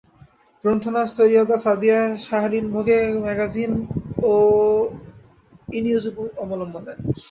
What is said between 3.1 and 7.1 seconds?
magazine ও E news অবলম্বনে